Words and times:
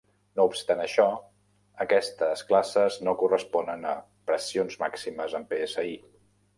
No 0.37 0.45
obstant 0.51 0.79
això, 0.85 1.05
aquestes 1.85 2.43
classes 2.53 2.99
no 3.09 3.15
corresponen 3.23 3.87
a 3.93 3.95
pressions 4.33 4.83
màximes 4.87 5.41
en 5.43 5.51
psi. 5.57 5.91